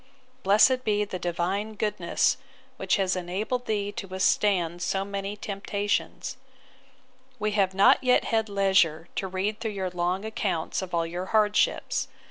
Blessed 0.41 0.83
be 0.83 1.05
the 1.05 1.19
Divine 1.19 1.75
goodness, 1.75 2.37
which 2.77 2.95
has 2.95 3.15
enabled 3.15 3.67
thee 3.67 3.91
to 3.91 4.07
withstand 4.07 4.81
so 4.81 5.05
many 5.05 5.37
temptations! 5.37 6.37
We 7.37 7.51
have 7.51 7.75
not 7.75 8.03
yet 8.03 8.23
had 8.23 8.49
leisure 8.49 9.09
to 9.17 9.27
read 9.27 9.59
through 9.59 9.73
your 9.73 9.91
long 9.91 10.25
accounts 10.25 10.81
of 10.81 10.95
all 10.95 11.05
your 11.05 11.27
hardships. 11.27 12.07